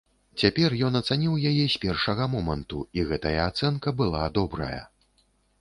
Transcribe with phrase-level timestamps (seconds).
[0.43, 4.83] Цяпер ён ацаніў яе з першага моманту, і гэтая ацэнка была добрая.